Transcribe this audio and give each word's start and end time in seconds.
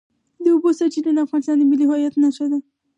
د 0.43 0.45
اوبو 0.53 0.69
سرچینې 0.79 1.11
د 1.15 1.19
افغانستان 1.25 1.55
د 1.57 1.63
ملي 1.69 1.85
هویت 1.87 2.15
نښه 2.21 2.45
ده. 2.51 2.59